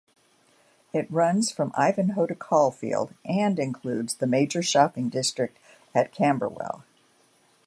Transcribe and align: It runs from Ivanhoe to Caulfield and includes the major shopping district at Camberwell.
It 0.93 1.11
runs 1.11 1.51
from 1.51 1.71
Ivanhoe 1.77 2.25
to 2.25 2.33
Caulfield 2.33 3.13
and 3.23 3.59
includes 3.59 4.15
the 4.15 4.25
major 4.25 4.63
shopping 4.63 5.09
district 5.09 5.59
at 5.93 6.11
Camberwell. 6.11 6.83